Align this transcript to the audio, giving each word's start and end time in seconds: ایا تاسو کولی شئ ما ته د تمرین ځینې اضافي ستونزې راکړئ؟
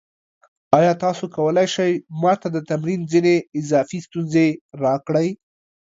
ایا 0.77 0.93
تاسو 1.03 1.23
کولی 1.35 1.67
شئ 1.75 1.93
ما 2.21 2.33
ته 2.41 2.47
د 2.51 2.57
تمرین 2.69 3.01
ځینې 3.11 3.35
اضافي 3.59 3.99
ستونزې 4.07 4.47
راکړئ؟ 4.83 5.29